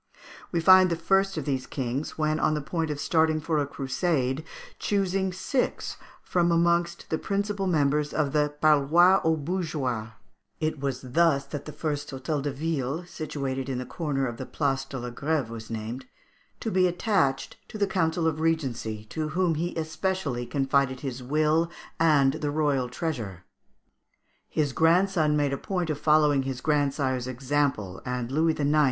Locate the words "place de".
14.47-14.97